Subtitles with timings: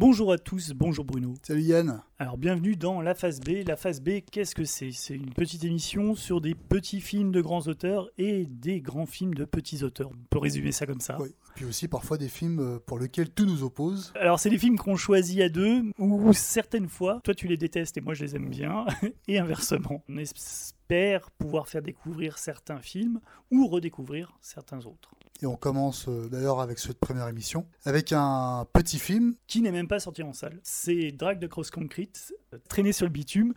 [0.00, 1.34] Bonjour à tous, bonjour Bruno.
[1.42, 2.00] Salut Yann.
[2.18, 3.66] Alors bienvenue dans La Phase B.
[3.66, 4.92] La Phase B, qu'est-ce que c'est?
[4.92, 9.34] C'est une petite émission sur des petits films de grands auteurs et des grands films
[9.34, 10.08] de petits auteurs.
[10.10, 11.20] On peut résumer ça comme ça.
[11.20, 11.34] Oui.
[11.54, 14.14] Puis aussi parfois des films euh, pour lesquels tout nous oppose.
[14.18, 17.98] Alors c'est des films qu'on choisit à deux ou certaines fois, toi tu les détestes
[17.98, 18.86] et moi je les aime bien
[19.28, 20.02] et inversement.
[20.08, 23.20] On espère pouvoir faire découvrir certains films
[23.50, 25.10] ou redécouvrir certains autres.
[25.42, 29.34] Et on commence euh, d'ailleurs avec cette première émission, avec un petit film.
[29.46, 30.60] Qui n'est même pas sorti en salle.
[30.62, 32.34] C'est Drag de Cross Concrete,
[32.68, 33.54] traîné sur le bitume,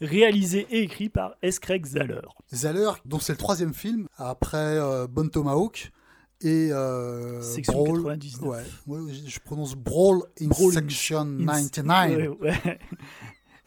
[0.00, 1.58] réalisé et écrit par S.
[1.58, 2.20] Craig Zahler.
[2.54, 5.92] Zahler, dont c'est le troisième film, après euh, Bon Tomahawk
[6.40, 8.02] et euh, Section Brawl.
[8.02, 8.82] 99.
[8.86, 12.16] Ouais, ouais, je prononce Brawl in Brawl Section In- 99.
[12.18, 12.78] Ouais, ouais.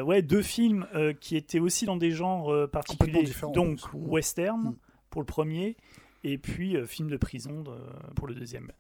[0.04, 3.30] Ouais, deux films euh, qui étaient aussi dans des genres euh, particuliers.
[3.54, 4.76] Donc western Mm.
[5.10, 5.76] pour le premier,
[6.24, 8.72] et puis euh, film de prison de- pour le deuxième.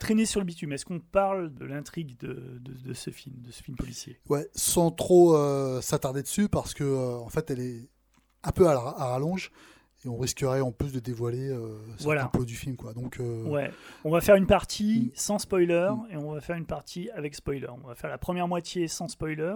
[0.00, 3.50] Traîner sur le bitume, est-ce qu'on parle de l'intrigue de, de- de ce film, de
[3.52, 7.60] ce film policier Ouais, sans trop euh, s'attarder dessus parce que euh, en fait elle
[7.60, 7.88] est
[8.44, 9.50] un peu à, rallonge
[10.04, 12.26] et on risquerait en plus de dévoiler euh, certains Voilà.
[12.26, 12.92] plots du film quoi.
[12.92, 13.70] Donc euh, Ouais,
[14.04, 15.10] on va faire une partie Mm.
[15.14, 16.12] sans spoiler Mm.
[16.12, 17.68] et on va faire une partie avec spoiler.
[17.70, 19.54] On va faire la première moitié sans spoiler.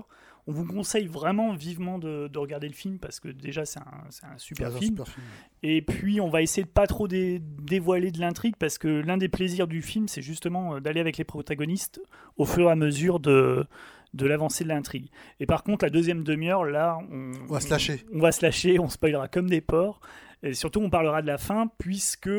[0.48, 4.38] On vous conseille vraiment vivement de, de regarder le film parce que déjà c'est un,
[4.38, 4.90] super un film.
[4.92, 5.26] super film.
[5.62, 9.16] Et puis, on va essayer de pas trop dé- dévoiler de l'intrigue parce que l'un
[9.16, 12.00] des plaisirs du film, c'est justement euh, d'aller avec les protagonistes
[12.36, 13.66] au fur et à mesure de,
[14.14, 15.10] de l'avancée de l'intrigue.
[15.40, 18.04] Et par contre, la deuxième demi-heure, là, on, On va se lâcher.
[18.14, 20.00] On, va se lâcher, on spoilera comme des porcs.
[20.44, 22.30] Et surtout, on parlera de la fin puisque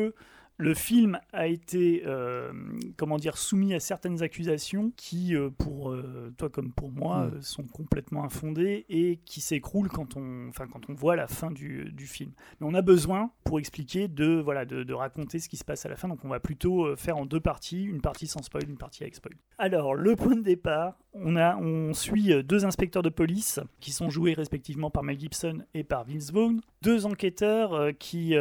[0.60, 2.52] le film a été, euh,
[2.96, 7.42] comment dire, soumis à certaines accusations qui, euh, pour euh, toi comme pour moi, Mm.
[7.42, 11.92] sont complètement infondées et qui s'écroulent quand on, enfin, quand on voit la fin du,
[11.92, 12.32] du film.
[12.60, 15.86] Mais on a besoin, pour expliquer, de, voilà, de, de raconter ce qui se passe
[15.86, 16.08] à la fin.
[16.08, 19.14] Donc on va plutôt faire en deux parties, une partie sans spoil, une partie avec
[19.14, 19.34] spoil.
[19.58, 24.10] Alors, le point de départ, on, a, on suit deux inspecteurs de police qui sont
[24.10, 26.60] joués respectivement par Mel Gibson et par Vince Vaughn.
[26.82, 28.34] Deux enquêteurs qui,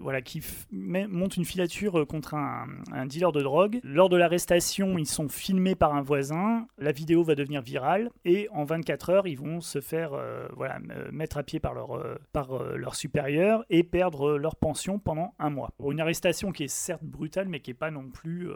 [0.00, 3.80] voilà, qui montent une filature euh, contre un, un dealer de drogue.
[3.82, 6.66] Lors de l'arrestation, ils sont filmés par un voisin.
[6.78, 10.78] La vidéo va devenir virale et en 24 heures, ils vont se faire euh, voilà,
[10.90, 14.98] euh, mettre à pied par leur, euh, par, euh, leur supérieur et perdre leur pension
[14.98, 15.70] pendant un mois.
[15.78, 18.48] Pour une arrestation qui est certes brutale, mais qui n'est pas non plus.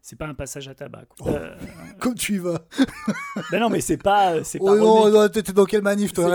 [0.00, 1.04] c'est pas un passage à tabac.
[1.08, 1.32] quoi.
[1.32, 1.94] Oh.
[2.00, 2.60] Comme tu y vas.
[3.50, 4.42] ben non, mais c'est pas.
[4.44, 6.34] C'est Oh non, non, t'étais dans quelle manif toi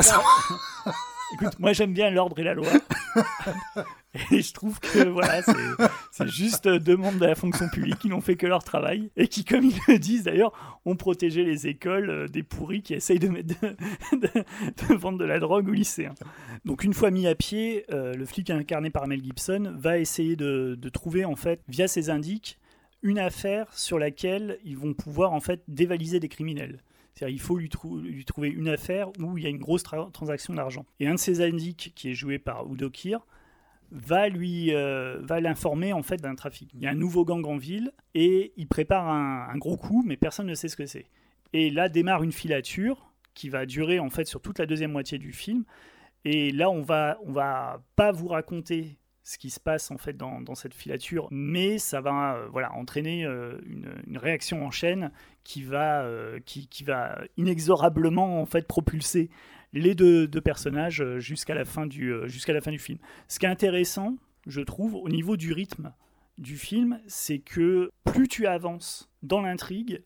[1.34, 2.68] Écoute, moi j'aime bien l'ordre et la loi.
[4.31, 5.41] et je trouve que voilà,
[6.11, 9.28] c'est- juste deux membres de la fonction publique qui n'ont fait que leur travail et
[9.28, 13.19] qui, comme ils le disent d'ailleurs, ont protégé les écoles euh, des pourris qui essayent
[13.19, 13.28] de,
[14.95, 16.16] vendre de la drogue aux lycéens.
[16.66, 20.35] Donc une fois mis à pied, euh, le flic incarné par Mel Gibson va essayer
[20.35, 22.57] de, trouver en fait, via ses indices,
[23.03, 26.79] une affaire sur laquelle ils vont pouvoir en fait dévaliser des criminels.
[27.13, 29.84] C'est-à-dire il faut lui, trou- lui trouver une affaire où il y a une grosse
[29.84, 30.85] tra- transaction d'argent.
[30.99, 33.17] Et un de ses indices, qui est joué par Udo Kier,
[33.92, 36.72] va lui euh, va l'informer en fait d'un trafic.
[36.74, 40.18] Il y a un nouveau gang en ville et il prépare un, gros coup, mais
[40.18, 41.06] personne ne sait ce que c'est.
[41.53, 45.18] Et là démarre une filature qui va durer en fait sur toute la deuxième moitié
[45.18, 45.64] du film.
[46.26, 50.16] Et là on va on va pas vous raconter ce qui se passe en fait
[50.16, 55.12] dans, cette filature, mais ça va euh, voilà entraîner euh, une, une réaction en chaîne
[55.44, 56.06] qui va
[56.46, 59.30] qui, qui va inexorablement en fait propulser
[59.73, 63.00] les deux, personnages euh, jusqu'à la fin du euh, jusqu'à la fin du film.
[63.28, 65.94] Ce qui est intéressant, je trouve, au niveau du rythme
[66.38, 70.03] du film, c'est que plus tu avances dans l'intrigue,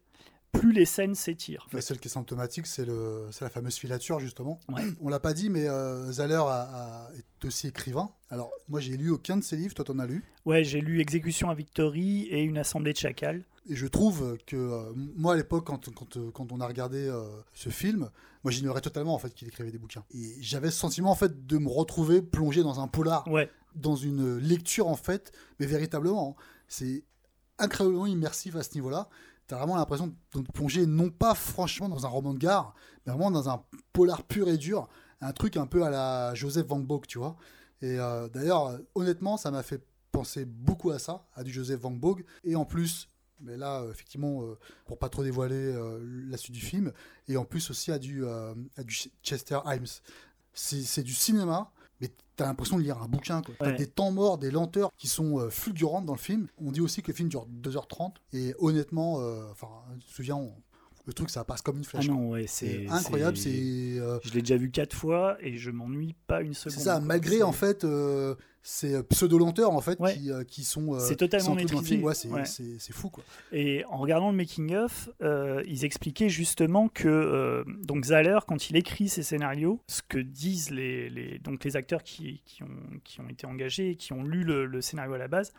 [0.51, 1.67] plus les scènes s'étirent.
[1.73, 4.59] Mais Celle qui est symptomatique, c'est la fameuse filature justement.
[4.69, 4.83] Ouais.
[5.01, 6.69] On l'a pas dit, mais euh, Zahler a-
[7.07, 8.09] a- est aussi écrivain.
[8.29, 9.73] Alors moi, j'ai lu aucun de ses livres.
[9.73, 10.23] Toi, t'en as lu?
[10.45, 13.43] Ouais, j'ai lu Exécution à Victory et Une assemblée de chacals.
[13.69, 16.97] Et je trouve que euh, moi, à l'époque, quand, quand, euh, quand on a regardé
[17.07, 17.23] euh,
[17.53, 18.09] ce film,
[18.43, 20.03] moi, j'ignorais totalement en fait qu'il écrivait des bouquins.
[20.13, 23.95] Et j'avais ce sentiment en fait de me retrouver plongé dans un polar, Ouais, dans
[23.95, 26.43] une lecture en fait, mais véritablement, hein.
[26.67, 27.03] c'est
[27.59, 29.07] incroyablement immersif à ce niveau-là.
[29.51, 32.73] T'as vraiment l'impression de plonger non pas franchement dans un roman de gare,
[33.05, 33.61] mais vraiment dans un
[33.91, 34.87] polar pur et dur,
[35.19, 37.35] un truc un peu à la Joseph Van Gogh, tu vois.
[37.81, 41.91] Et euh, d'ailleurs, honnêtement, ça m'a fait penser beaucoup à ça, à du Joseph Van
[41.91, 42.23] Gogh.
[42.45, 43.09] Et en plus,
[43.41, 45.77] mais là, euh, effectivement, euh, pour pas trop dévoiler
[46.29, 46.93] la suite du film,
[47.27, 49.83] et en plus aussi à du, à du Chester Himes.
[50.53, 53.41] C'est du cinéma, mais t'as l'impression de lire un bouquin.
[53.41, 53.53] quoi.
[53.59, 53.75] T'as Ouais.
[53.77, 56.47] des temps morts, des lenteurs qui sont euh, fulgurantes dans le film.
[56.57, 60.35] On dit aussi que le film dure 2h30, et honnêtement, euh, enfin, je me souviens,
[60.35, 60.53] on,
[61.11, 62.07] Le truc, ça passe comme une Ah flèche.
[62.07, 63.35] non, ouais, c'est incroyable.
[63.35, 63.49] c'est-
[63.99, 66.71] euh, Je l'ai déjà vu quatre fois et je m'ennuie pas une seconde.
[66.77, 70.13] c'est ça, malgré en fait euh, ces pseudo-lenteurs en fait Ouais.
[70.13, 70.97] qui, euh, qui sont.
[70.99, 71.97] C'est totalement maîtrisé.
[71.99, 72.43] Ouais, c'est Ouais.
[72.91, 73.25] fou quoi.
[73.51, 79.09] Et en regardant le making-of, euh, ils expliquaient justement que donc Zahler, quand il écrit
[79.09, 82.67] ses scénarios, ce que disent les, les- donc les acteurs qui, qui ont,
[83.03, 85.51] qui ont été engagés et qui ont lu le, le scénario à la base,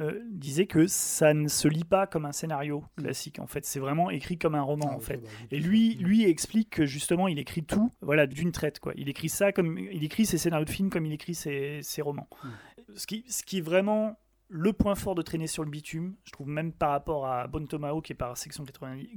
[0.00, 3.02] euh, disaient que ça ne se lit pas comme un scénario Mm.
[3.02, 3.38] classique.
[3.38, 4.88] En fait, c'est vraiment écrit comme un roman.
[4.90, 5.18] Ah, en fait.
[5.18, 8.92] bah, Et lui, lui explique que justement, il écrit tout, voilà, d'une traite, quoi.
[8.96, 12.02] Il écrit ça comme, il écrit ses scénarios de films comme il écrit ses, ses
[12.02, 12.28] romans.
[12.42, 12.48] Mm.
[12.96, 14.18] Ce qui, ce qui est vraiment
[14.48, 17.66] le point fort de traîner sur le bitume, je trouve même par rapport à Bon
[17.66, 19.08] Tomahawk et par section 90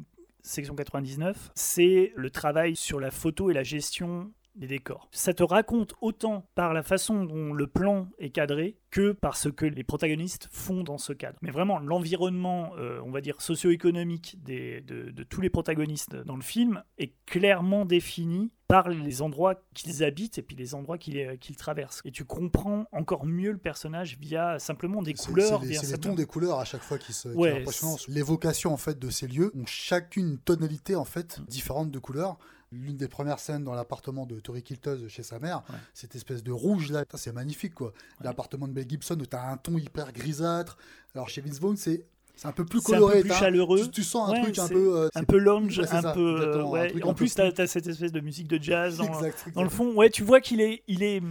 [0.44, 5.08] section 99, c'est le travail sur la photo et la gestion des décors.
[5.12, 9.50] Ça te raconte autant par la façon dont le plan est cadré que par ce
[9.50, 11.38] que les protagonistes font dans ce cadre.
[11.42, 16.36] Mais vraiment, l'environnement, euh, on va dire, socio-économique des- de, de tous les protagonistes dans
[16.36, 21.18] le film est clairement défini par les endroits qu'ils habitent et puis les endroits qu'ils
[21.20, 22.02] euh, traversent.
[22.04, 25.62] Et tu comprends encore mieux le personnage via simplement des couleurs.
[25.64, 27.64] C'est les, les tons des couleurs à chaque fois qui se Ouais.
[28.08, 32.38] L'évocation en fait de ces lieux ont chacune une tonalité en fait différente de couleurs.
[32.72, 35.76] L'une des premières scènes dans l'appartement de Tori Kiltos chez sa mère, Ouais.
[35.94, 37.94] cette espèce de rouge là, c'est magnifique quoi.
[38.22, 40.78] L'appartement de Mel Gibson où tu as un ton hyper grisâtre.
[41.16, 42.04] Alors chez Vince Vaughn, c'est
[42.36, 43.16] c'est un peu plus C'est un coloré.
[43.16, 43.82] peu plus t'as- chaleureux.
[43.86, 44.96] Tu, tu sens un Ouais, truc un peu.
[44.98, 46.62] euh, un peu lounge, Ouais, un ça, peu.
[46.62, 47.02] ouais.
[47.04, 49.76] En plus, tu as, cette espèce de musique de jazz dans, Exact, dans le exact.
[49.76, 49.94] fond.
[49.96, 51.24] Ouais, tu vois qu'il est, il est,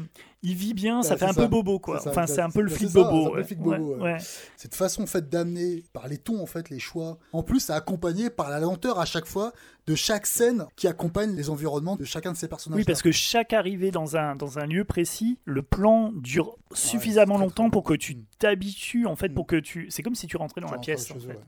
[0.49, 1.03] il vit bien.
[1.03, 1.43] ça Ouais, fait un ça.
[1.43, 1.99] peu bobo, quoi.
[2.01, 3.35] Ça, enfin, c'est un peu le flic bobo.
[3.35, 4.03] ouais.
[4.03, 4.17] Ouais,
[4.57, 7.73] cette façon en fait d'amener par les tons en fait les choix en plus c'est
[7.73, 9.53] accompagné par la lenteur à chaque fois
[9.87, 13.13] de chaque scène qui accompagne les environnements de chacun de ces personnages Oui, parce que
[13.13, 17.71] chaque arrivée dans un, dans un lieu précis, le plan dure suffisamment longtemps long.
[17.71, 18.25] pour que tu Mm.
[18.39, 19.35] t'habitues, en fait, Mm.
[19.35, 19.87] pour que tu.
[19.91, 21.39] C'est comme si tu rentrais dans la pièce, en fait.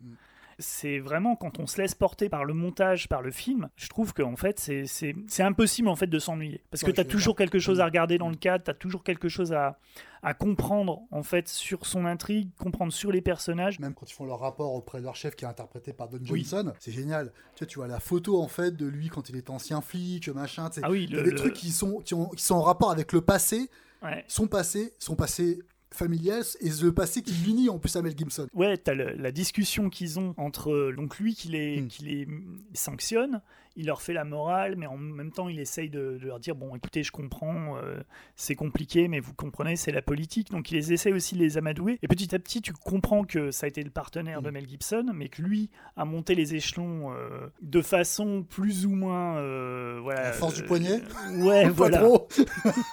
[0.58, 4.12] C'est vraiment quand on se laisse porter par le montage, par le film, je trouve
[4.12, 6.62] qu'en fait c'est- c'est c'est impossible en fait de s'ennuyer.
[6.70, 7.86] Parce que Ouais, tu as toujours quelque chose à Mm.
[7.86, 9.78] regarder dans le cadre, tu as toujours quelque chose à,
[10.22, 13.78] à comprendre en fait sur son intrigue, comprendre sur les personnages.
[13.78, 16.18] même quand ils font leur rapport auprès de leur chef qui est interprété par Don
[16.30, 16.44] Oui.
[16.48, 19.36] Johnson c'est génial tu vois, tu vois la photo en fait de lui quand il
[19.36, 20.80] est ancien flic machin tu sais.
[20.84, 22.56] Ah oui, Il y a le- des le- trucs qui sont, qui, ont- qui sont
[22.56, 23.70] en rapport avec le passé
[24.02, 24.24] Ouais.
[24.28, 25.60] son passé son passé
[25.92, 29.88] familial et le passé qui l'unit en plus à Mel Gibson Ouais, t'as la discussion
[29.90, 31.88] qu'ils ont entre euh, donc lui qui les, Mm.
[31.88, 32.28] qui les
[32.74, 33.40] sanctionne,
[33.78, 36.54] il leur fait la morale, mais en même temps il essaye de, de leur dire
[36.56, 37.96] bon écoutez je comprends, euh,
[38.36, 41.56] c'est compliqué, mais vous comprenez c'est la politique, donc il les essaie aussi de les
[41.56, 41.98] amadouer.
[42.02, 44.52] Et petit à petit tu comprends que ça a été le partenaire de Mm.
[44.52, 49.36] Mel Gibson, mais que lui a monté les échelons euh, de façon plus ou moins
[49.38, 50.22] euh, voilà.
[50.24, 51.00] La force du poignet
[51.38, 51.98] Ouais voilà.
[51.98, 52.28] trop.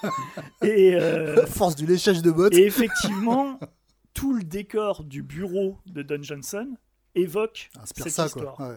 [0.64, 0.98] Et
[1.48, 3.60] force du léchage de bottes et effectivement,
[4.14, 6.76] tout le décor du bureau de Don Johnson
[7.16, 8.56] évoque inspire cette ça histoire.
[8.56, 8.76] quoi ouais.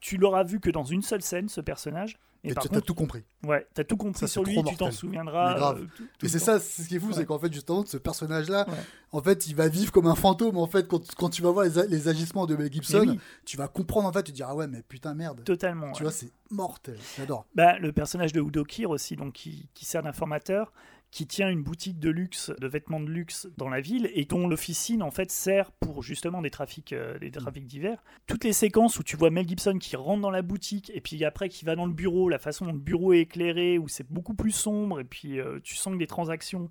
[0.00, 2.18] Tu l'auras vu que dans une seule scène, ce personnage.
[2.44, 4.92] Et et tu as tout compris ouais, t'as tout compris Ça, sur lui, tu t'en
[4.92, 5.54] souviendras.
[5.54, 5.80] Mais grave.
[5.82, 7.14] euh, tout- tout Et c'est ça, c'est ce qui est fou, Ouais.
[7.14, 8.76] c'est qu'en fait, justement, ce personnage-là, Ouais.
[9.10, 10.56] en fait, il va vivre comme un fantôme.
[10.56, 13.56] En fait, quand, quand tu vas voir les, les agissements de Mel Gibson, oui, tu
[13.56, 15.42] vas comprendre, en fait, tu te dis, ah ouais, mais putain, merde.
[15.42, 15.90] totalement.
[15.90, 16.10] Tu ouais.
[16.10, 16.96] vois, c'est mortel.
[17.16, 17.44] J'adore.
[17.56, 20.72] Bah, le personnage de Udo Kier aussi, donc qui, qui sert d'informateur,
[21.10, 24.46] qui tient une boutique de luxe, de vêtements de luxe dans la ville et dont
[24.46, 27.98] l'officine en fait sert pour justement des trafics, euh, des trafics divers.
[28.26, 31.24] Toutes les séquences où tu vois Mel Gibson qui rentre dans la boutique et puis
[31.24, 34.06] après qui va dans le bureau, la façon dont le bureau est éclairé, où c'est
[34.10, 36.68] beaucoup plus sombre et puis euh, tu sens que les transactions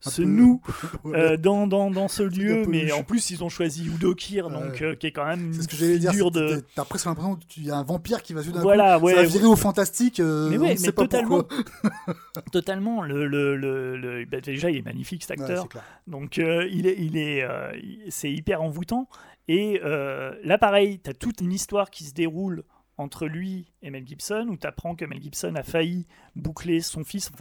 [0.00, 0.60] se nouent
[1.04, 1.18] Ouais.
[1.18, 2.92] euh, dans, dans, dans ce lieu, mais louche.
[2.92, 4.96] en plus ils ont choisi Udo Kier, donc Ouais.
[4.96, 6.12] qui est quand même une ce que j'allais dire.
[6.12, 6.64] figure c'est- de...
[6.76, 9.06] t'as- presque l'impression qu'il y a un vampire qui va jouer d'un Voilà, coup.
[9.06, 10.20] ouais, ça va virer au fantastique.
[10.20, 11.42] Mais ouais, mais totalement.
[12.52, 13.02] Totalement.
[13.02, 15.64] Le, le, le, le- bah, déjà, il est magnifique cet acteur.
[16.06, 17.72] Donc euh, il est, il est, euh,
[18.08, 19.08] c'est hyper envoûtant.
[19.48, 22.64] Et euh, là, pareil, tu as toute une histoire qui se déroule
[22.98, 27.02] entre lui et Mel Gibson, où tu apprends que Mel Gibson a failli boucler son
[27.04, 27.32] fils,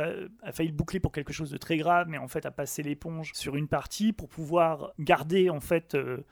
[0.43, 2.81] a failli le boucler pour quelque chose de très grave, mais en fait a passé
[2.83, 6.23] l'éponge sur une partie pour pouvoir garder en fait euh,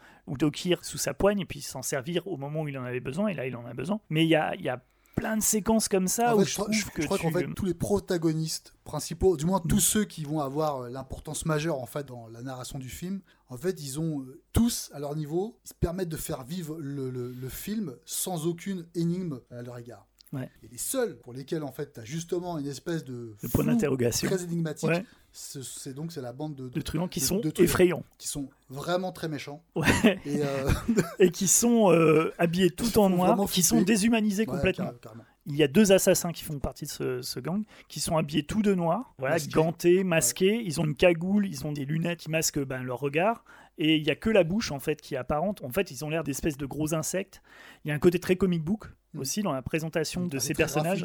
[0.82, 3.27] sous sa poigne et puis s'en servir au moment où il en avait besoin.
[3.27, 4.00] Et là, il en a besoin.
[4.10, 4.82] Mais il y a, il y a
[5.16, 7.24] plein de séquences comme ça En où fait, je trouve je- que je crois tu-
[7.24, 11.46] qu'en fait, tous les protagonistes principaux, du moins tous ceux qui vont avoir euh, l'importance
[11.46, 15.00] majeure en fait dans la narration du film, en fait, ils ont euh, tous à
[15.00, 19.39] leur niveau, ils se permettent de faire vivre le, le- le film sans aucune énigme
[19.51, 20.08] à leur égard.
[20.32, 20.50] Ouais.
[20.62, 23.66] Et les seuls pour lesquels en fait, tu as justement une espèce de le point
[23.66, 24.28] d'interrogation.
[24.30, 28.04] très énigmatique, Ouais, c'est donc c'est la bande de, de truands qui de- sont effrayants.
[28.18, 29.64] qui sont vraiment très méchants.
[29.76, 30.20] Ouais.
[30.26, 30.72] Et euh,
[31.20, 34.92] et qui sont euh, habillés tout en noir, qui sont déshumanisés ouais, complètement.
[35.02, 35.24] carrément.
[35.50, 38.44] Il y a deux assassins qui font partie de ce, ce gang, qui sont habillés
[38.44, 39.51] tout de noir, voilà, Masqués.
[39.51, 40.62] gantés, masqués.
[40.63, 43.44] Ils ont une cagoule, ils ont des lunettes qui masquent ben, leur regard,
[43.77, 45.63] et il y a que la bouche en fait qui est apparente.
[45.63, 47.41] En fait, ils ont l'air d'espèces de gros insectes.
[47.84, 49.20] Il y a un côté très comic book Mm.
[49.22, 51.03] aussi dans la présentation de Ah, ces personnages.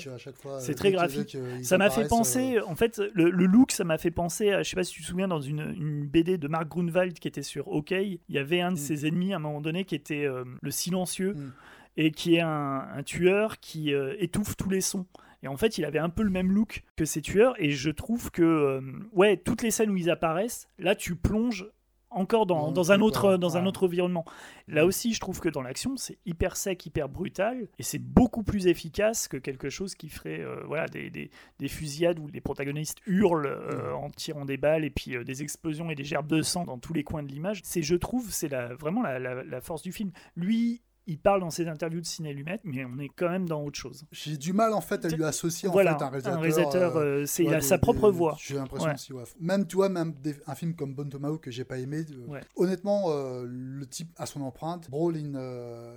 [0.61, 1.39] C'est euh, très graphique.
[1.63, 4.51] Ça m'a fait apparaissent, penser, euh, en fait, le, le look, ça m'a fait penser
[4.51, 7.19] à, je sais pas si tu te souviens, dans une, une BD de Mark Grunwald
[7.19, 8.77] qui était sur OK, il y avait un de Mm.
[8.79, 11.53] ses ennemis à un moment donné qui était euh, le silencieux Mm.
[11.97, 15.07] Et qui est un, un tueur qui euh, étouffe tous les sons.
[15.43, 17.55] Et en fait, il avait un peu le même look que ces tueurs.
[17.59, 18.81] Et je trouve que, euh,
[19.13, 21.67] ouais, toutes les scènes où ils apparaissent, là, tu plonges
[22.09, 24.25] encore dans, un autre, dans un autre environnement.
[24.69, 28.45] Là aussi, je trouve que dans l'action, c'est hyper sec, hyper brutal, et c'est beaucoup
[28.45, 32.41] plus efficace que quelque chose qui ferait euh, voilà, des, des- des fusillades où les
[32.41, 33.95] protagonistes hurlent euh, Mm.
[33.97, 36.79] en tirant des balles, et puis euh, des explosions et des gerbes de sang dans
[36.79, 37.61] tous les coins de l'image.
[37.65, 40.13] C'est, je trouve, c'est la, vraiment la, la- la force du film.
[40.37, 43.63] Lui, il parle dans ses interviews de ciné lumette, mais on est quand même dans
[43.63, 44.05] autre chose.
[44.13, 46.41] J'ai du mal en fait à lui associer en voilà, fait un réalisateur.
[46.41, 48.37] réalisateur, euh, euh, c'est, il a des- sa propre des- voix.
[48.41, 48.95] J'ai l'impression Ouais.
[48.95, 49.25] aussi, ouais.
[49.41, 52.05] Même, tu vois, même des- un film comme Bon Tomahawk que j'ai pas aimé.
[52.11, 52.41] euh.
[52.57, 54.89] Honnêtement, euh, le type a son empreinte.
[54.91, 55.35] Brawl in.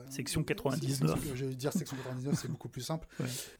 [0.09, 1.19] Section 99.
[1.35, 3.07] Je vais dire section 99, c'est beaucoup plus simple.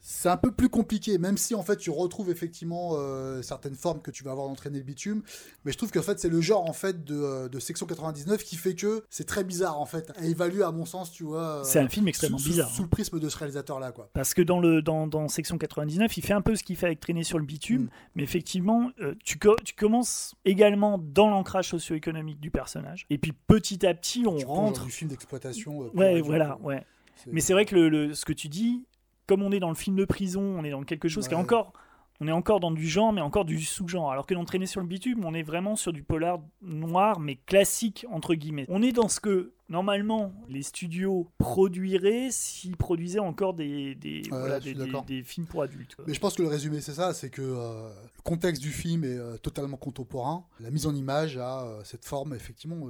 [0.00, 2.96] C'est un peu plus compliqué, même si en fait tu retrouves effectivement
[3.42, 5.22] certaines formes que tu vas avoir d'entraîner le bitume.
[5.64, 8.56] Mais je trouve qu'en fait c'est le genre en fait de, de section 99 qui
[8.56, 11.37] fait que c'est très bizarre en fait à évaluer à mon sens, tu vois.
[11.38, 12.68] Euh, C'est un film extrêmement sous, bizarre.
[12.70, 12.84] Sous, hein.
[12.84, 14.10] le prisme de ce réalisateur là, quoi.
[14.14, 16.86] Parce que dans, le, dans, dans Section 99, il fait un peu ce qu'il fait
[16.86, 17.88] avec Traîner sur le bitume, Mm.
[18.16, 23.32] mais effectivement, euh, tu, co- tu commences également dans l'ancrage socio-économique du personnage, et puis
[23.32, 24.84] petit à petit, on Tu rentre.
[24.84, 25.82] du film d'exploitation.
[25.84, 26.84] euh, Ouais, voilà, ouais.
[27.26, 28.84] Mais c'est vrai que le, le- ce que tu dis,
[29.26, 31.36] comme on est dans le film de prison, on est dans quelque chose qui est
[31.38, 31.72] encore.
[32.20, 34.10] On est encore dans du genre, mais encore du sous-genre.
[34.10, 37.36] Alors que dans Traîner sur le bitume, on est vraiment sur du polar noir, mais
[37.36, 38.64] classique, entre guillemets.
[38.68, 44.60] On est dans ce que, normalement, les studios produiraient s'ils produisaient encore des, des, voilà,
[44.60, 45.94] films pour adultes.
[45.94, 46.04] quoi.
[46.06, 49.04] Mais je pense que le résumé, c'est ça, c'est que euh, le contexte du film
[49.04, 50.46] est euh, totalement contemporain.
[50.60, 52.88] La mise en image a euh, cette forme, effectivement,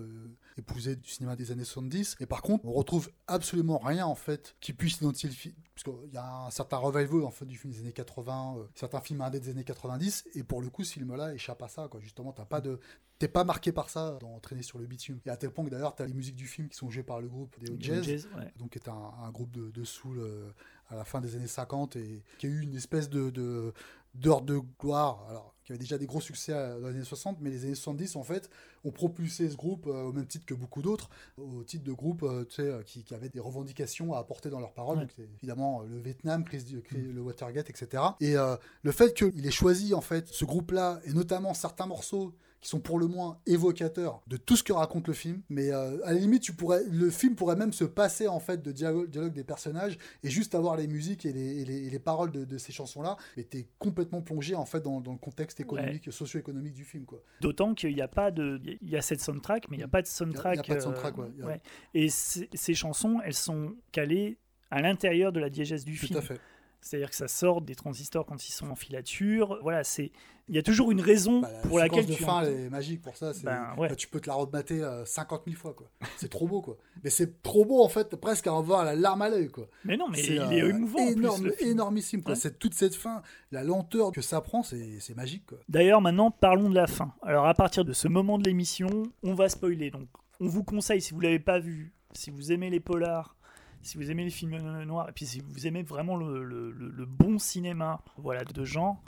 [0.56, 2.16] épousée du cinéma des années 70.
[2.20, 5.54] Et par contre, on retrouve absolument rien, en fait, qui puisse identifier le film.
[5.74, 8.64] Parce qu'il y a un certain revival, en fait, du film des années 80, euh,
[8.74, 10.24] certains films indés des années 90.
[10.34, 12.00] Et pour le coup, ce film-là échappe à ça, quoi.
[12.00, 12.80] Justement, t'as pas de...
[13.18, 15.18] T'es pas marqué par ça dans Traîner sur le bitume.
[15.26, 17.20] Et à tel point que d'ailleurs, t'as les musiques du film qui sont jouées par
[17.20, 18.52] le groupe des Hot Jazz Jazz, ouais.
[18.58, 20.48] donc qui est un, un groupe de, de soul euh,
[20.88, 23.72] à la fin des années 50 et qui a eu une espèce de de-
[24.14, 27.38] d'heure de, gloire, alors qui avait déjà des gros succès euh, dans les années 60,
[27.40, 28.48] mais les années 70 en fait
[28.84, 32.22] ont propulsé ce groupe euh, au même titre que beaucoup d'autres, au titre de groupe
[32.22, 35.04] euh, tu sais, qui, qui avaient des revendications à apporter dans leurs paroles, Ouais.
[35.06, 38.02] donc évidemment le Vietnam, crise du- cri- le Watergate, etc.
[38.20, 42.32] Et euh, le fait qu'il ait choisi en fait ce groupe-là et notamment certains morceaux
[42.60, 45.42] qui sont pour le moins évocateurs de tout ce que raconte le film.
[45.48, 48.62] Mais euh, à la limite, tu pourrais, le film pourrait même se passer en fait
[48.62, 51.90] de dialogue, dialogue des personnages et juste avoir les musiques et les, et les- et
[51.90, 53.16] les paroles de, de ces chansons-là.
[53.36, 57.22] Mais t'es complètement plongé en fait dans, dans le contexte économique, socio-économique du film, quoi.
[57.40, 58.60] D'autant qu'il n'y a pas de.
[58.82, 60.54] Il y a cette soundtrack, mais il n'y a pas de soundtrack.
[60.54, 61.28] Il y a pas de euh, soundtrack, ouais.
[61.42, 61.60] A- ouais.
[61.94, 64.38] Et ces chansons, elles sont calées
[64.70, 66.18] à l'intérieur de la diégèse du Tout film.
[66.18, 66.40] à fait.
[66.80, 69.58] C'est-à-dire que ça sort des transistors quand ils sont en filature.
[69.62, 70.12] Voilà, c'est.
[70.50, 72.22] Il y a toujours une raison Bah, la pour laquelle de tu.
[72.22, 73.34] fin, elle est magique pour ça.
[73.34, 73.90] c'est- Ben, ouais.
[73.90, 75.90] bah, tu peux te la remater euh, 50 000 fois, quoi.
[76.16, 76.78] C'est trop beau, quoi.
[77.04, 79.68] Mais c'est trop beau, en fait, presque à en voir la larme à l'œil, quoi.
[79.84, 81.00] Mais non, mais C'est, il est euh, émouvant.
[81.02, 82.32] en plus, énorme, le énormissime, quoi.
[82.32, 82.40] Ouais.
[82.40, 83.20] C'est toute cette fin,
[83.52, 85.58] la lenteur que ça prend, c'est c'est magique, quoi.
[85.68, 87.12] D'ailleurs, maintenant, parlons de la fin.
[87.20, 88.88] Alors, à partir de ce moment de l'émission,
[89.22, 89.90] on va spoiler.
[89.90, 90.08] Donc,
[90.40, 93.36] on vous conseille, si vous l'avez pas vu, si vous aimez les polars,
[93.82, 98.00] si vous aimez les films noirs, et puis si vous aimez vraiment le, bon cinéma,
[98.16, 99.02] voilà, de genre,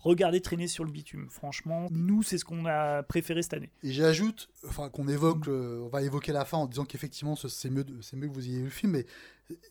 [0.00, 1.28] regardez Traîner sur le bitume.
[1.30, 3.70] Franchement, nous, c'est ce qu'on a préféré cette année.
[3.82, 7.70] Et j'ajoute, enfin, qu'on évoque, on va évoquer la fin en disant qu'effectivement, ce- c'est
[7.70, 9.06] mieux, c'est mieux que vous ayez vu le film, mais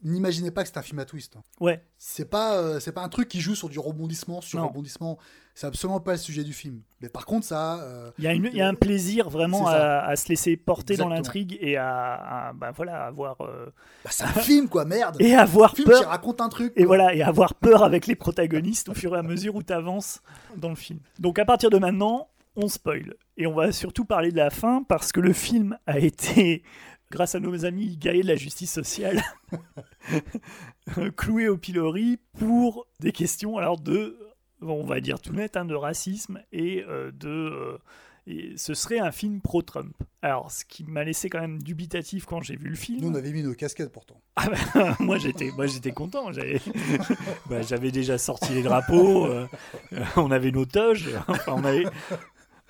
[0.04, 1.36] n'imaginez pas que c'est un film à twist.
[1.38, 1.44] hein.
[1.60, 4.68] Ouais, C'est pas, euh, c'est pas un truc qui joue sur du rebondissement, sur Non.
[4.68, 5.18] rebondissement.
[5.54, 6.82] C'est absolument pas le sujet du film.
[7.02, 9.68] Mais par contre, ça, euh, il y, a une- il y a un plaisir vraiment
[9.68, 13.68] à, à se laisser porter dans l'intrigue et à, à, bah, voilà, avoir, euh,
[14.04, 15.16] bah, c'est un film, quoi, merde.
[15.20, 16.10] et avoir Un film qui peur.
[16.10, 16.74] raconte un truc.
[16.76, 19.72] Et voilà, et avoir peur avec les protagonistes au fur et à mesure où tu
[19.74, 20.22] avances
[20.58, 21.00] dans le film.
[21.20, 22.28] Donc à partir de maintenant,
[22.58, 23.14] on spoil.
[23.38, 26.64] Et on va surtout parler de la fin parce que le film a été,
[27.12, 29.22] grâce à nos amis gaillés de la justice sociale,
[31.16, 34.18] cloué au pilori pour des questions alors de,
[34.62, 37.30] on va dire tout net, hein, de racisme et euh, de...
[37.30, 37.78] euh,
[38.28, 39.96] et ce serait un film pro-Trump.
[40.24, 43.02] Alors, ce qui m'a laissé quand même dubitatif quand j'ai vu le film.
[43.02, 44.20] Nous, on avait mis nos casquettes pourtant.
[44.36, 46.60] Ah bah, moi j'étais moi j'étais content j'avais
[47.50, 49.48] bah, déjà sorti les drapeaux euh,
[50.18, 51.86] on avait nos toges enfin, on avait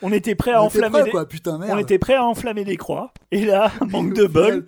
[0.01, 1.71] on était prêt à On était enflammer prêts, des- quoi, putain, merde.
[1.73, 4.65] on était prêt à enflammer des croix et là manque de bol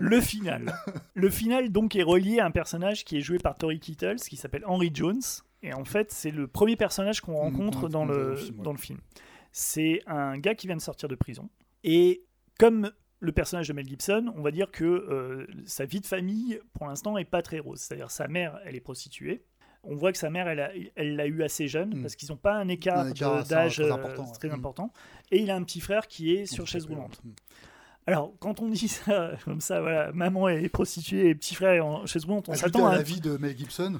[0.00, 0.74] le final
[1.14, 4.36] le final donc est relié à un personnage qui est joué par Tori Kittles qui
[4.36, 5.20] s'appelle Henry Jones
[5.62, 8.64] et en fait c'est le premier personnage qu'on rencontre dans le film, ouais.
[8.64, 8.98] dans le film
[9.52, 11.48] c'est un gars qui vient de sortir de prison
[11.84, 12.24] et
[12.58, 16.60] comme le personnage de Mel Gibson, on va dire que euh, sa vie de famille,
[16.72, 17.80] pour l'instant, est pas très rose.
[17.80, 19.42] C'est-à-dire sa mère, elle est prostituée.
[19.90, 22.02] On voit que sa mère, elle, l'a eu assez jeune Mm.
[22.02, 23.06] parce qu'ils n'ont pas un écart,
[23.48, 24.52] d'âge très euh, important, très Mm.
[24.54, 24.92] important.
[25.30, 27.20] Et il a un petit frère qui est sur chaise roulante.
[27.24, 27.30] Mm.
[28.06, 31.80] Alors, quand on dit ça, comme ça, voilà, maman est prostituée et petit frère est
[31.80, 33.98] en chaise roulante, on s'attend à la vie de Mel Gibson.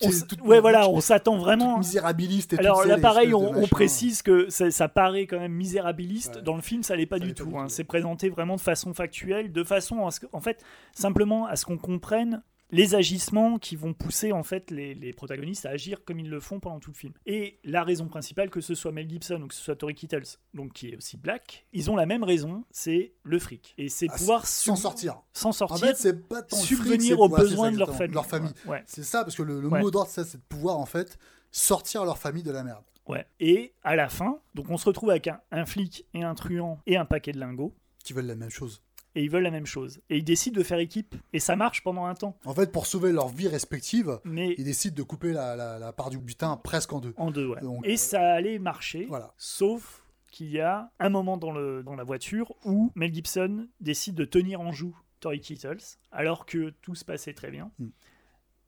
[0.44, 1.78] ouais, voilà, on s'attend vraiment.
[1.78, 6.36] misérabiliste et Alors là, pareil, on, précise que ça, ça paraît quand même misérabiliste.
[6.36, 6.42] Ouais.
[6.42, 7.50] Dans le film, ça l'est pas Ça du l'est pas tout.
[7.50, 7.64] du hein.
[7.64, 7.68] tout.
[7.68, 11.56] C'est présenté vraiment de façon factuelle, de façon à ce que, en fait, simplement à
[11.56, 16.04] ce qu'on comprenne les agissements qui vont pousser en fait les, les protagonistes à agir
[16.04, 17.12] comme ils le font pendant tout le film.
[17.26, 20.38] Et la raison principale, que ce soit Mel Gibson ou que ce soit Tori Kittles,
[20.54, 23.74] donc qui est aussi black, ils ont la même raison, c'est le fric.
[23.78, 25.20] Et c'est Ah, pouvoir S'en sortir.
[25.34, 28.14] s'en En sortir, fait, c'est pas tant le fric, subvenir aux besoins de leur famille.
[28.14, 28.52] Leur famille.
[28.66, 28.82] Ouais.
[28.86, 29.80] C'est ça, parce que le, le Ouais.
[29.80, 31.18] mot d'ordre, c'est de pouvoir, en fait,
[31.50, 32.82] sortir leur famille de la merde.
[33.06, 33.26] Ouais.
[33.40, 36.78] Et à la fin, donc on se retrouve avec un, un flic et un truand
[36.86, 37.74] et un paquet de lingots.
[38.04, 38.80] Qui veulent la même chose.
[39.14, 40.00] Et ils veulent la même chose.
[40.10, 41.14] Et ils décident de faire équipe.
[41.32, 42.36] Et ça marche pendant un temps.
[42.44, 45.92] En fait, pour sauver leur vie respective, Mais ils décident de couper la, la- la
[45.92, 47.12] part du butin presque en deux.
[47.16, 47.60] en deux, ouais.
[47.60, 49.06] Donc, et euh, ça allait marcher.
[49.08, 49.34] Voilà.
[49.36, 54.14] Sauf qu'il y a un moment dans, le, dans la voiture où Mel Gibson décide
[54.14, 57.70] de tenir en joue Tori Kittles, alors que tout se passait très bien.
[57.78, 57.88] Mm.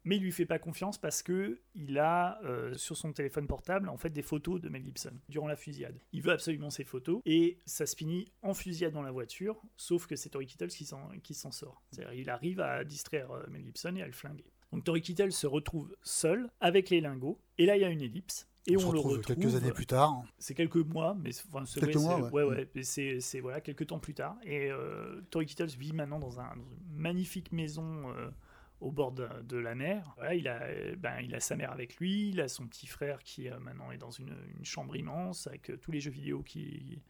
[0.05, 3.89] Mais il lui fait pas confiance parce que il a euh, sur son téléphone portable
[3.89, 5.99] en fait des photos de Mel Gibson durant la fusillade.
[6.13, 10.07] Il veut absolument ces photos et ça se finit en fusillade dans la voiture, sauf
[10.07, 10.85] que c'est Tori Kittles qui
[11.35, 11.83] s'en sort.
[11.91, 14.45] C'est-à-dire il arrive à distraire euh, Mel Gibson et à le flinguer.
[14.73, 18.03] Donc Tori Kittles se retrouve seul avec les lingots et là il y a une
[18.03, 20.23] ellipse et on, on, se le retrouve quelques années plus tard.
[20.39, 22.43] c'est quelques mois, mais c'est- enfin, c'est Quelques mois, ouais.
[22.45, 24.37] ouais, c'est voilà quelques temps plus tard.
[24.43, 28.31] Et euh, Tori Kittles vit maintenant dans, un- dans une magnifique maison euh,
[28.85, 30.15] au bord de, de la mer.
[30.17, 32.87] Voilà, il a, euh, ben, il a sa mère avec lui, il a son petit
[32.87, 36.11] frère qui euh, maintenant est dans une, une chambre immense avec euh, tous les jeux
[36.11, 37.01] vidéo qui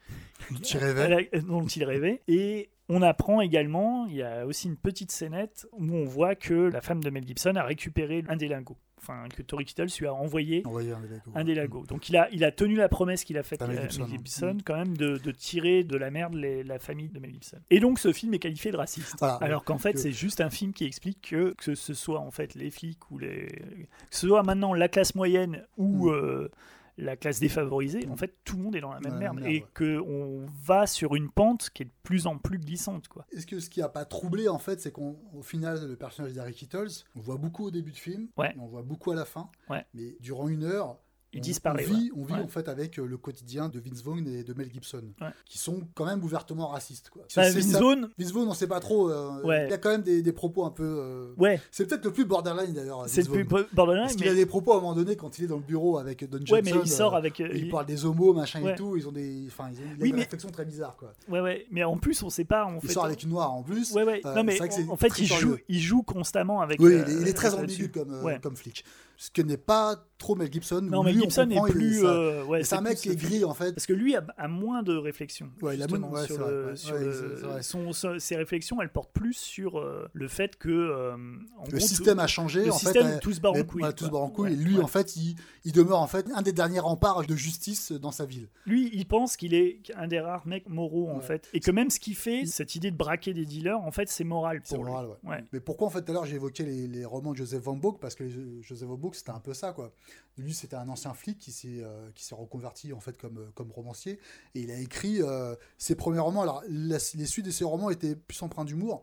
[1.42, 2.22] dont il rêvait.
[2.28, 6.54] Et on apprend également, il y a aussi une petite scénette où on voit que
[6.54, 8.78] la femme de Mel Gibson a récupéré un des lingots.
[9.06, 10.92] Enfin, que Tori Kittles lui a envoyé Envoyé
[11.34, 11.84] un Lagos.
[11.86, 13.90] Donc il a, il a tenu la promesse qu'il a faite À à Mel Mel
[13.90, 14.62] Gibson, Gibson, hein.
[14.64, 17.58] quand même de, de tirer de la merde les- la famille de Mel Gibson.
[17.70, 19.16] Et donc ce film est qualifié de raciste.
[19.18, 19.34] Voilà.
[19.36, 22.30] Alors qu'en fait Que- c'est juste un film qui explique que que ce soit en
[22.30, 26.14] fait les flics ou les que ce soit maintenant la classe moyenne ou Mm.
[26.14, 26.48] euh,
[26.96, 29.38] la classe défavorisée, en fait tout le monde est dans la même Dans la merde
[29.46, 29.66] et ouais.
[29.74, 33.26] que on va sur une pente qui est de plus en plus glissante quoi.
[33.32, 36.52] Est-ce que ce qui a pas troublé en fait, c'est qu'au final, le personnage d'Harry
[36.54, 38.52] Kittles, on voit beaucoup au début du film, Ouais.
[38.54, 39.84] et on voit beaucoup à la fin, Ouais.
[39.94, 40.98] mais durant une heure,
[41.34, 41.84] Il disparaît.
[41.88, 42.10] On vit, ouais.
[42.16, 42.40] on vit Ouais.
[42.40, 45.28] en fait avec euh, le quotidien de Vince Vaughn et de Mel Gibson, Ouais.
[45.46, 47.10] qui sont quand même ouvertement racistes.
[47.10, 47.22] Quoi.
[47.36, 49.10] Bah, Vince ça- Vaughn, Vince Vaughn, on sait pas trop.
[49.10, 49.40] euh.
[49.68, 50.84] Il a quand même des, des propos un peu.
[50.84, 53.04] euh, ouais, C'est peut-être le plus borderline d'ailleurs.
[53.08, 55.38] c'est le plus borderline, Parce qu'il mais, a des propos à un moment donné quand
[55.38, 56.54] il est dans le bureau avec Don Johnson.
[56.54, 57.38] ouais, mais il sort euh, avec.
[57.40, 58.96] il il- parle des homos, machin et tout.
[58.96, 61.12] Ils ont des, enfin, ils ont Oui, mais- réflexion très bizarre, quoi.
[61.28, 62.64] Ouais, ouais, mais en plus on sait pas.
[62.66, 63.92] En Il fait, sort avec une noire en plus.
[63.92, 64.20] Ouais, ouais.
[64.24, 65.64] Non, mais en, fait, il joue, curieux.
[65.68, 66.80] il joue constamment avec.
[66.80, 68.84] Oui, il est, très ambigu comme, comme flic.
[69.16, 70.80] Ce que n'est pas trop Mel Gibson.
[70.82, 72.04] Non, on Gibson est plus.
[72.04, 73.72] euh, ouais, c'est un mec qui est gris en fait.
[73.74, 75.50] Parce que lui a, a moins de réflexion.
[75.62, 77.62] Ouais, il a moins- ouais, sur vrai, le- vrai.
[77.62, 80.68] son- ses réflexions, elles portent plus sur euh, le fait que.
[80.70, 81.14] euh,
[81.58, 82.64] en Le gros, système tout- a changé.
[82.64, 83.80] le en système, fait, euh, tout se barre en couille.
[83.80, 84.18] voilà, tout se quoi.
[84.20, 84.50] barre en couille.
[84.50, 87.36] Ouais, et lui, en fait, il, il demeure en fait un des derniers remparts de
[87.36, 88.48] justice dans sa ville.
[88.66, 91.48] Lui, il pense qu'il est un des rares mecs moraux, en fait.
[91.52, 94.24] Et que même ce qu'il fait, cette idée de braquer des dealers, en fait, c'est
[94.24, 94.90] moral C'est pour lui.
[94.92, 95.30] moral, ouais.
[95.30, 95.44] Ouais.
[95.52, 97.98] Mais pourquoi en fait tout à l'heure j'ai évoqué les, romans de Joseph Van Boek
[98.00, 98.24] parce que
[98.62, 99.92] Joseph Van C'était un peu ça quoi.
[100.38, 103.50] Lui c'était un ancien flic qui s'est euh, qui s'est reconverti en fait comme euh,
[103.54, 104.18] comme romancier
[104.54, 106.42] et il a écrit euh, ses premiers romans.
[106.42, 109.02] Alors la- les suites de ses romans étaient plus empreints d'humour.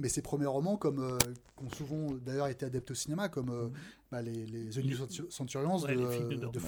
[0.00, 1.18] Mais ses premiers romans, comme euh,
[1.58, 3.66] qui ont souvent d'ailleurs été adaptés au cinéma, comme euh,
[4.12, 5.76] bah, les, les The New Centu- Centurions.
[5.78, 6.00] Ouais, de,
[6.36, 6.58] de, de,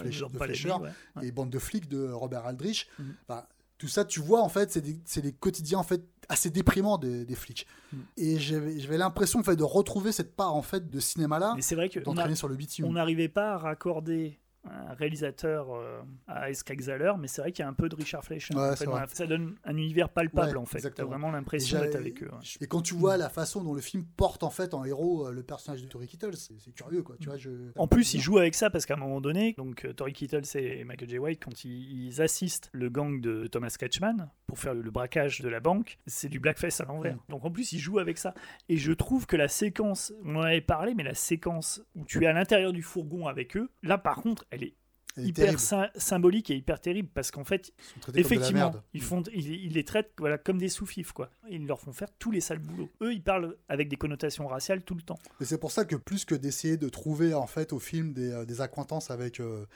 [0.47, 1.29] Fleischer ouais.
[1.29, 2.89] Et Bande de flics de Robert Aldrich.
[2.99, 3.15] Mhm.
[3.29, 3.49] Bah,
[3.81, 7.35] tout ça, tu vois, en fait, c'est des, quotidiens en fait assez déprimants des, des
[7.35, 7.67] flics.
[7.95, 8.03] Mhm.
[8.19, 11.75] Et j'avais l'impression en fait de retrouver cette part en fait de cinéma-là, Mais c'est
[11.75, 12.85] vrai d'entraîner sur le bitume.
[12.85, 17.67] on n'arrivait pas à raccorder un réalisateur euh, à Escagzaler, mais c'est vrai qu'il y
[17.67, 18.55] a un peu de Richard Fleischer.
[18.55, 19.01] Ouais, en fait, c'est dans vrai.
[19.03, 20.81] la- Ça donne un univers palpable Ouais, en fait.
[20.91, 22.27] T'as vraiment l'impression d'être avec eux.
[22.31, 22.39] ouais.
[22.61, 25.33] et quand tu vois la façon dont le film porte en fait en héros euh,
[25.33, 27.17] le personnage de Tori Kittles, c'est curieux quoi.
[27.21, 27.51] Tu vois, je...
[27.77, 30.43] En plus, ils jouent avec ça parce qu'à un moment donné, donc euh, Tori Kittles
[30.57, 31.19] et Michael J.
[31.19, 35.41] White, quand ils, ils assistent le gang de Thomas Kretschmann pour faire le, le braquage
[35.41, 37.17] de la banque, c'est du blackface à l'envers.
[37.29, 38.35] Donc en plus, ils jouent avec ça.
[38.69, 42.23] Et je trouve que la séquence, on en avait parlé, mais la séquence où tu
[42.25, 44.75] es à l'intérieur du fourgon avec eux, là par contre, elle est
[45.17, 47.73] Elle hyper sy- symbolique et hyper terrible parce qu'en fait,
[48.15, 51.13] effectivement, ils, font, ils, ils les traitent voilà, comme des sous-fifs.
[51.13, 51.31] quoi.
[51.51, 52.89] Ils leur font faire tous les sales boulots.
[53.03, 55.19] Eux, ils parlent avec des connotations raciales tout le temps.
[55.41, 58.31] Et c'est pour ça que plus que d'essayer de trouver en fait au film des,
[58.31, 59.67] euh, des accointances avec, euh,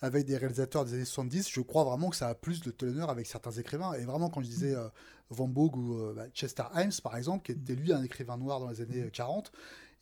[0.00, 3.10] avec des réalisateurs des années 70, je crois vraiment que ça a plus de teneur
[3.10, 3.92] avec certains écrivains.
[3.94, 4.88] Et vraiment, quand je disais euh,
[5.30, 8.58] Van Gogh ou euh, bah, Chester Himes, par exemple, qui était lui un écrivain noir
[8.60, 9.52] dans les années 40,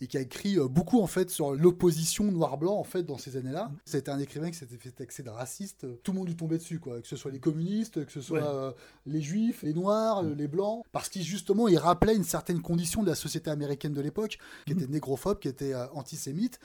[0.01, 3.37] et qui a écrit euh, beaucoup en fait sur l'opposition noir-blanc en fait dans ces
[3.37, 3.71] années-là.
[3.85, 5.87] C'était un écrivain qui s'était fait taxer de raciste.
[6.03, 8.39] Tout le monde lui tombait dessus quoi, que ce soit les communistes, que ce soit
[8.41, 8.45] Ouais.
[8.47, 8.73] euh,
[9.07, 13.09] les juifs, les noirs, les blancs, parce qu'il justement il rappelait une certaine condition de
[13.09, 16.61] la société américaine de l'époque, qui était négrophobe, qui était euh, antisémite.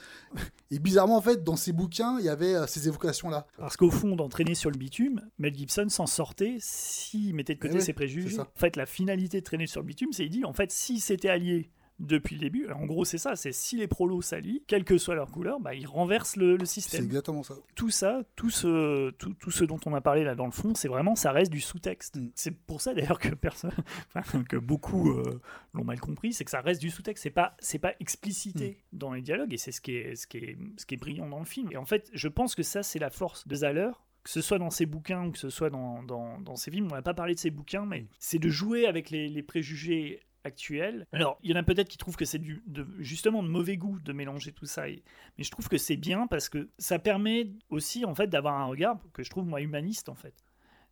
[0.72, 3.48] Et bizarrement en fait dans ses bouquins il y avait euh, ces évocations là.
[3.58, 7.74] Parce qu'au fond, d'entraîner sur le bitume, Mel Gibson s'en sortait s'il mettait de côté
[7.74, 8.40] Eh ouais, ses préjugés.
[8.40, 11.02] En fait, la finalité de traîner sur le bitume, c'est il dit, en fait, s'ils
[11.02, 11.70] s'étaient alliés
[12.04, 15.16] depuis le début, en gros, c'est ça, c'est si les prolos s'allient, quelle que soit
[15.16, 17.06] leur couleur, bah, ils renversent le, le C'est système.
[17.06, 17.56] exactement ça.
[17.76, 20.74] Tout ça, tout ce, tout, tout ce dont on a parlé là dans le fond,
[20.76, 22.18] c'est vraiment, ça reste du sous-texte.
[22.18, 22.32] Mm.
[22.36, 23.72] C'est pour ça d'ailleurs que personne,
[24.50, 25.42] que beaucoup euh,
[25.74, 27.24] l'ont mal compris, c'est que ça reste du sous-texte.
[27.24, 28.98] C'est pas, c'est pas explicité Mm.
[28.98, 31.28] dans les dialogues et c'est ce qui est, ce qui est, ce qui est brillant
[31.30, 31.70] dans le film.
[31.72, 33.92] Et en fait, je pense que ça, c'est la force de Zahler
[34.24, 36.88] que ce soit dans ses bouquins ou que ce soit dans, dans, dans ses films,
[36.90, 40.22] on n'a pas parlé de ses bouquins, mais c'est de jouer avec les, les préjugés
[40.44, 41.08] actuels.
[41.12, 43.78] Alors, il y en a peut-être qui trouvent que c'est du, de, justement de mauvais
[43.78, 45.04] goût de mélanger tout ça, et-
[45.38, 48.66] mais je trouve que c'est bien parce que ça permet aussi en fait d'avoir un
[48.66, 50.34] regard que je trouve moi humaniste en fait.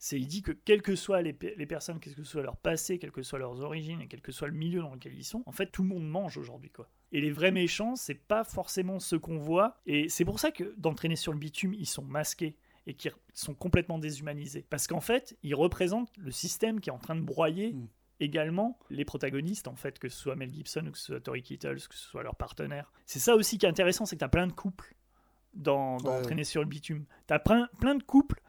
[0.03, 2.97] C'est il dit que quelles que soient les, les personnes, quel que soit leur passé,
[2.97, 5.43] quelles que soient leurs origines et quel que soit le milieu dans lequel ils sont,
[5.45, 6.89] en fait tout le monde mange aujourd'hui quoi.
[7.11, 10.73] Et les vrais méchants, c'est pas forcément ceux qu'on voit, et c'est pour ça que
[10.77, 12.55] d'entraîner sur le bitume, ils sont masqués
[12.87, 14.65] et qui sont complètement déshumanisés.
[14.69, 17.87] Parce qu'en fait, ils représentent le système qui est en train de broyer Mm.
[18.21, 21.41] Également les protagonistes, en fait, que ce soit Mel Gibson ou que ce soit Tori
[21.41, 22.91] Kittles, que ce soit leur partenaire.
[23.05, 24.95] C'est ça aussi qui est intéressant, c'est que tu as plein de couples
[25.53, 26.43] dans, dans Ouais.
[26.43, 27.05] Sur le bitume.
[27.27, 28.41] Tu as plein, plein de couples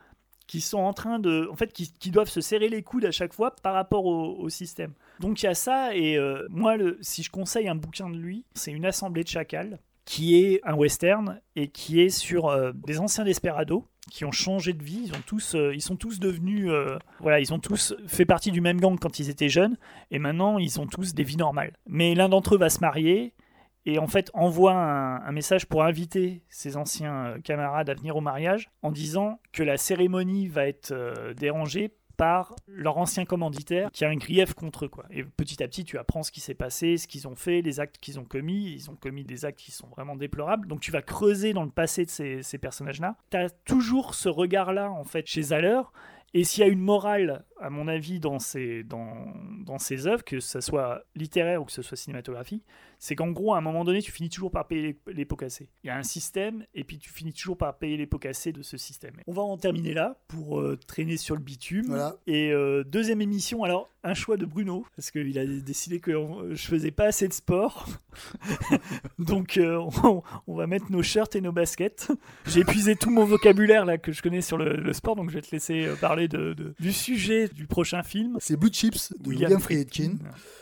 [0.46, 1.48] qui sont en train de.
[1.50, 4.37] En fait, qui, qui doivent se serrer les coudes à chaque fois par rapport au,
[4.37, 4.92] au système.
[5.20, 8.16] Donc il y a ça, et euh, moi, le, si je conseille un bouquin de
[8.16, 12.72] lui, c'est Une assemblée de chacals, qui est un western et qui est sur euh,
[12.74, 15.02] des anciens desperados qui ont changé de vie.
[15.06, 16.68] Ils, ont tous, euh, ils sont tous devenus.
[16.68, 19.76] euh, voilà, ils ont tous fait partie du même gang quand ils étaient jeunes,
[20.10, 21.72] et maintenant ils ont tous des vies normales.
[21.86, 23.34] Mais l'un d'entre eux va se marier.
[23.84, 28.20] Et en fait, envoie un, message pour inviter ses anciens euh, camarades à venir au
[28.20, 34.05] mariage en disant que la cérémonie va être euh, dérangée par leur ancien commanditaire qui
[34.05, 34.88] a un grief contre eux.
[34.88, 35.05] Quoi.
[35.11, 37.81] Et petit à petit, tu apprends ce qui s'est passé, ce qu'ils ont fait, les
[37.81, 38.72] actes qu'ils ont commis.
[38.72, 40.66] Ils ont commis des actes qui sont vraiment déplorables.
[40.68, 43.16] Donc tu vas creuser dans le passé de ces, ces personnages-là.
[43.31, 45.81] Tu as toujours ce regard-là, en fait, chez Zahler.
[46.35, 49.14] Et s'il y a une morale, à mon avis, dans ces, dans,
[49.64, 52.64] dans ces œuvres, que ce soit littéraire ou que ce soit cinématographique,
[52.98, 55.37] c'est qu'en gros, à un moment donné, tu finis toujours par payer les, les pots
[55.37, 55.68] cassés.
[55.83, 58.53] Il y a un système, et puis tu finis toujours par payer les pots cassés
[58.53, 59.14] de ce système.
[59.27, 61.87] On va en terminer là pour euh, traîner sur le bitume.
[61.87, 62.16] Voilà.
[62.27, 66.55] Et euh, deuxième émission, alors un choix de Bruno, parce qu'il a décidé que euh,
[66.55, 67.87] je faisais pas assez de sport.
[69.18, 72.11] Donc euh, on, on va mettre nos shirts et nos baskets.
[72.46, 75.35] J'ai épuisé tout mon vocabulaire là que je connais sur le, le sport, donc je
[75.35, 78.36] vais te laisser parler de, de- du sujet du prochain film.
[78.40, 80.14] C'est Blue Chips de William, Friedkin,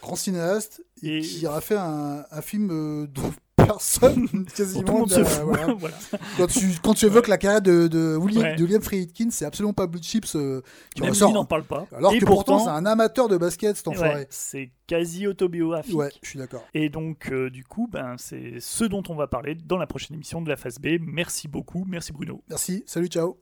[0.02, 5.20] grand cinéaste, et Et- qui aura fait un, un film euh, dont personne quasiment fout.
[5.44, 5.74] voilà.
[5.78, 5.96] voilà.
[6.38, 8.56] Quand tu, quand tu évoques la carrière de, de, William, Ouais.
[8.56, 10.62] de William Friedkin, c'est absolument pas Blue Chips euh,
[10.94, 11.32] qui Même ressort.
[11.32, 11.86] n'en parle pas.
[11.94, 14.26] Alors et que pourtant, c'est un amateur de basket, cet enfoiré.
[14.30, 15.94] c'est quasi autobiographique.
[15.94, 16.64] Ouais, je suis d'accord.
[16.74, 20.14] Et donc, euh, du coup, ben, c'est ce dont on va parler dans la prochaine
[20.16, 20.96] émission de la phase B.
[21.00, 21.84] Merci beaucoup.
[21.86, 22.42] Merci Bruno.
[22.48, 23.36] Merci, salut, ciao.